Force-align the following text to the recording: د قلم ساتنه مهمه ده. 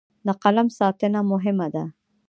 د 0.27 0.29
قلم 0.43 0.67
ساتنه 0.77 1.19
مهمه 1.31 1.67
ده. 1.73 1.83